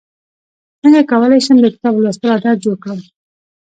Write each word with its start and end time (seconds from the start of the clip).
څنګه 0.81 1.01
کولی 1.11 1.39
شم 1.45 1.57
د 1.61 1.67
کتاب 1.75 1.93
لوستلو 2.03 2.31
عادت 2.35 2.57
جوړ 2.63 2.75
کړم 2.83 2.99